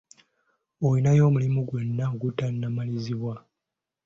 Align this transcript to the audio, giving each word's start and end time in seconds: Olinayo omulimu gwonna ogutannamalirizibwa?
Olinayo 0.87 1.21
omulimu 1.29 1.59
gwonna 1.67 2.03
ogutannamalirizibwa? 2.13 3.35